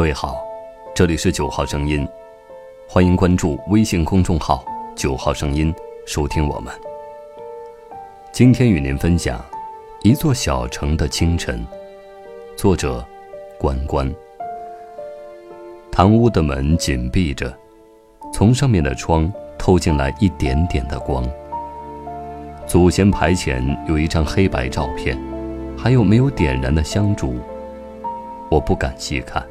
[0.00, 0.42] 各位好，
[0.94, 2.08] 这里是九号声音，
[2.88, 4.64] 欢迎关注微信公众号
[4.96, 5.70] “九号声音”，
[6.08, 6.72] 收听我们。
[8.32, 9.38] 今天与您分享
[10.00, 11.60] 《一座小城的清晨》，
[12.58, 13.04] 作者
[13.58, 14.10] 关关。
[15.92, 17.54] 堂屋的门紧闭着，
[18.32, 21.22] 从上面的窗透进来一点点的光。
[22.66, 25.22] 祖先牌前有一张黑白照片，
[25.76, 27.36] 还有没有点燃的香烛。
[28.50, 29.46] 我不敢细看。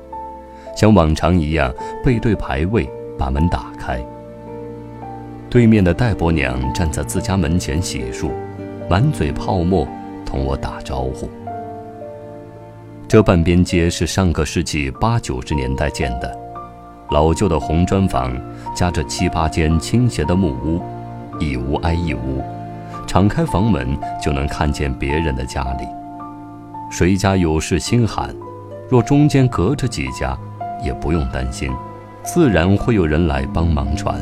[0.76, 1.74] 像往常一样
[2.04, 4.00] 背对牌位，把门打开。
[5.50, 8.30] 对面的戴伯娘站在自家门前洗漱，
[8.90, 9.88] 满嘴泡沫，
[10.26, 11.30] 同我打招呼。
[13.08, 16.38] 这半边街是上个世纪八九十年代建的，
[17.10, 18.40] 老旧的红砖房，
[18.76, 20.80] 夹着七八间倾斜的木屋，
[21.40, 22.44] 一屋挨一屋，
[23.08, 25.88] 敞开房门就能看见别人的家里。
[26.92, 28.36] 谁家有事心寒，
[28.88, 30.38] 若中间隔着几家。
[30.84, 31.72] 也不用担心，
[32.24, 34.20] 自然会有人来帮忙传。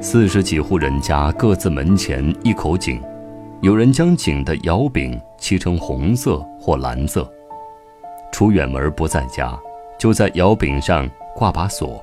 [0.00, 3.00] 四十几户人家各自门前一口井，
[3.60, 7.30] 有人将井的窑柄漆成红色或蓝色。
[8.32, 9.56] 出远门不在家，
[9.98, 12.02] 就在窑柄上挂把锁。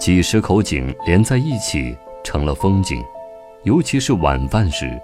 [0.00, 3.00] 几十口井连在一起成了风景，
[3.62, 5.00] 尤其是晚饭时，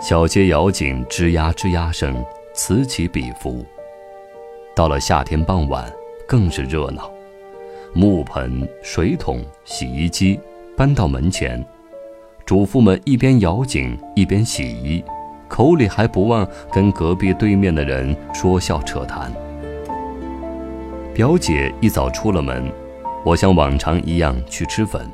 [0.00, 2.22] 小街窑井吱呀吱呀声
[2.52, 3.64] 此起彼伏。
[4.74, 5.90] 到了夏天傍晚。
[6.26, 7.10] 更是热闹，
[7.92, 10.38] 木盆、水桶、洗衣机
[10.76, 11.64] 搬到门前，
[12.44, 15.04] 主妇们一边舀井一边洗衣，
[15.48, 19.32] 口里还不忘跟隔壁对面的人说笑扯谈。
[21.14, 22.72] 表姐一早出了门，
[23.24, 25.06] 我像往常一样去吃粉，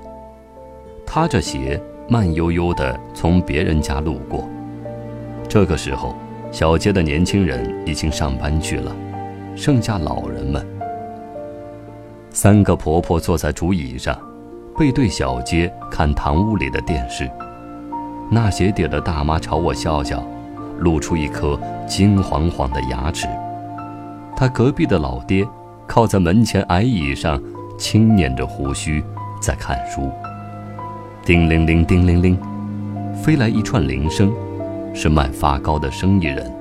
[1.04, 4.48] 踏着鞋慢悠悠地从别人家路过。
[5.48, 6.14] 这个时候，
[6.52, 8.94] 小街的年轻人已经上班去了，
[9.56, 10.64] 剩下老人们。
[12.30, 14.16] 三个婆婆坐在竹椅上，
[14.76, 17.28] 背对小街看堂屋里的电视。
[18.30, 20.22] 纳鞋底的大妈朝我笑笑，
[20.78, 23.26] 露出一颗金黄黄的牙齿。
[24.36, 25.46] 她隔壁的老爹
[25.86, 27.42] 靠在门前矮椅上，
[27.78, 29.02] 轻捻着胡须
[29.40, 30.10] 在看书。
[31.24, 32.38] 叮铃铃，叮铃铃，
[33.14, 34.32] 飞来一串铃声，
[34.94, 36.52] 是卖发糕的生意人，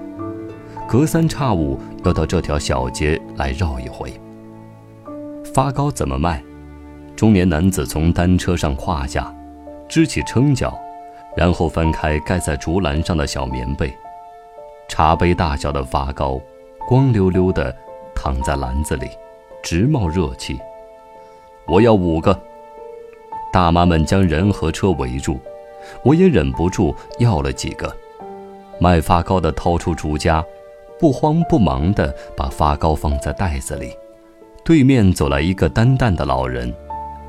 [0.87, 4.11] 隔三差五要到这条小街来绕一回。
[5.57, 6.39] 发糕怎么卖？
[7.15, 9.35] 中年男子从单车上跨下，
[9.89, 10.79] 支起撑脚，
[11.35, 13.91] 然后翻开盖在竹篮上的小棉被，
[14.87, 16.39] 茶杯大小的发糕，
[16.87, 17.75] 光溜溜的
[18.13, 19.09] 躺在篮子里，
[19.63, 20.59] 直冒热气。
[21.65, 22.39] 我要五个。
[23.51, 25.39] 大妈们将人和车围住，
[26.03, 27.91] 我也忍不住要了几个。
[28.79, 30.45] 卖发糕的掏出竹夹，
[30.99, 33.91] 不慌不忙地把发糕放在袋子里。
[34.67, 36.73] 对面走来一个单担的老人，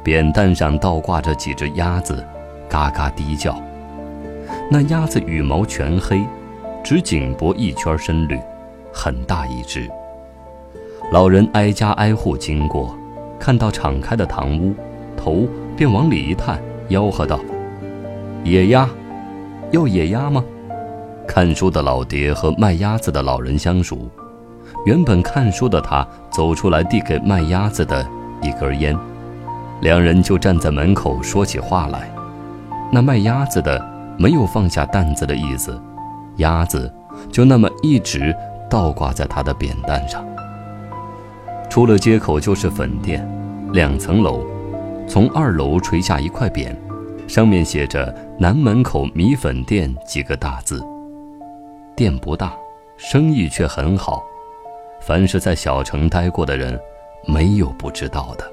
[0.03, 2.27] 扁担上倒挂着几只鸭子，
[2.69, 3.57] 嘎嘎低叫。
[4.69, 6.21] 那鸭子羽毛全黑，
[6.83, 8.37] 只颈脖一圈深绿，
[8.93, 9.89] 很大一只。
[11.13, 12.99] 老人挨家挨户经过，
[13.39, 14.75] 看到敞开的堂屋，
[15.17, 15.47] 头
[15.77, 17.39] 便往里一探，吆喝道
[18.43, 18.91] ：“野鸭，
[19.71, 20.45] 要野鸭吗？”
[21.25, 24.11] 看书的老爹和卖鸭子的老人相熟。
[24.85, 28.07] 原本看书的他走出来，递给卖鸭子的
[28.41, 28.97] 一根烟，
[29.81, 32.11] 两人就站在门口说起话来。
[32.91, 33.85] 那卖鸭子的
[34.17, 35.79] 没有放下担子的意思，
[36.37, 36.91] 鸭子
[37.31, 38.35] 就那么一直
[38.71, 40.25] 倒挂在他的扁担上。
[41.69, 43.29] 出了街口就是粉店，
[43.73, 44.47] 两层楼，
[45.07, 46.75] 从二楼垂下一块匾，
[47.27, 50.83] 上面写着“南门口米粉店”几个大字。
[51.95, 52.55] 店不大，
[52.97, 54.23] 生意却很好。
[55.09, 56.79] 凡是在小城待过的人，
[57.25, 58.45] 没有不知道的。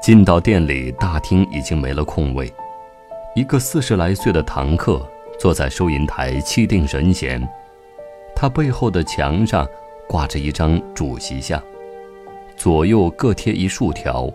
[0.00, 2.48] 进到店里，大厅已经没了空位，
[3.34, 5.04] 一个四十来岁的堂客
[5.36, 7.44] 坐在收银台，气定神闲。
[8.36, 9.66] 他背后的墙上
[10.08, 11.60] 挂着一张主席像，
[12.56, 14.32] 左右各贴一竖条，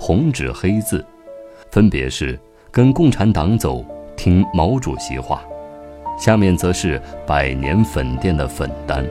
[0.00, 1.04] 红纸黑字，
[1.70, 2.40] 分别是
[2.72, 3.84] “跟共产党走，
[4.16, 5.44] 听毛主席话”，
[6.18, 6.98] 下面则是
[7.28, 9.06] “百年粉店”的粉单。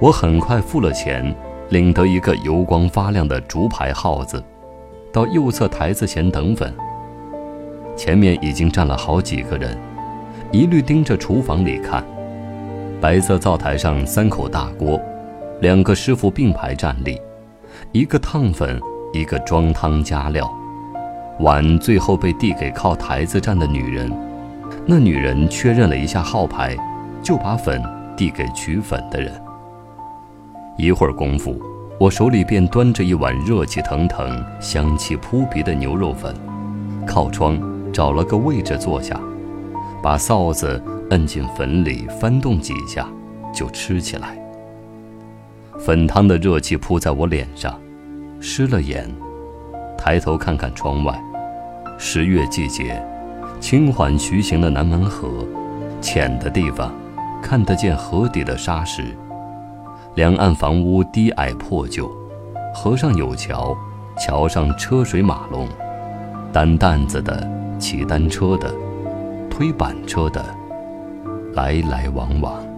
[0.00, 1.34] 我很快付了钱，
[1.68, 4.42] 领得一个油光发亮的竹牌号子，
[5.12, 6.72] 到右侧台子前等粉。
[7.94, 9.76] 前面已经站了好几个人，
[10.50, 12.02] 一律盯着厨房里看。
[12.98, 14.98] 白色灶台上三口大锅，
[15.60, 17.20] 两个师傅并排站立，
[17.92, 18.80] 一个烫粉，
[19.12, 20.50] 一个装汤加料。
[21.40, 24.10] 碗最后被递给靠台子站的女人，
[24.86, 26.74] 那女人确认了一下号牌，
[27.22, 27.82] 就把粉
[28.16, 29.30] 递给取粉的人。
[30.80, 31.60] 一会儿功夫，
[31.98, 36.34] 我手里便端着一碗热气腾腾、香气扑鼻的牛肉粉，
[37.06, 37.60] 靠窗
[37.92, 39.20] 找了个位置坐下，
[40.02, 43.06] 把臊子摁进粉里翻动几下，
[43.52, 44.38] 就吃起来。
[45.78, 47.78] 粉汤的热气扑在我脸上，
[48.40, 49.06] 湿了眼，
[49.98, 51.22] 抬头看看窗外，
[51.98, 53.02] 十月季节，
[53.60, 55.46] 轻缓徐行的南门河，
[56.00, 56.90] 浅的地方，
[57.42, 59.04] 看得见河底的沙石。
[60.16, 62.10] 两岸房屋低矮破旧，
[62.74, 63.76] 河上有桥，
[64.18, 65.68] 桥上车水马龙，
[66.52, 67.48] 担担子的、
[67.78, 68.74] 骑单车的、
[69.48, 70.44] 推板车的，
[71.54, 72.69] 来来往往。